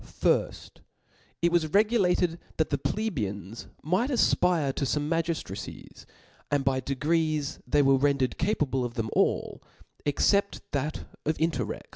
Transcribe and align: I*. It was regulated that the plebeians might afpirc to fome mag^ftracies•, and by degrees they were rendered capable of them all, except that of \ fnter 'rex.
I*. 0.25 0.49
It 1.43 1.51
was 1.51 1.67
regulated 1.67 2.39
that 2.57 2.71
the 2.71 2.79
plebeians 2.79 3.67
might 3.83 4.09
afpirc 4.09 4.73
to 4.77 4.85
fome 4.85 5.07
mag^ftracies•, 5.07 5.93
and 6.49 6.65
by 6.65 6.79
degrees 6.79 7.59
they 7.67 7.83
were 7.83 7.97
rendered 7.97 8.39
capable 8.39 8.83
of 8.83 8.95
them 8.95 9.11
all, 9.13 9.61
except 10.03 10.61
that 10.71 11.05
of 11.23 11.37
\ 11.37 11.37
fnter 11.37 11.67
'rex. 11.67 11.87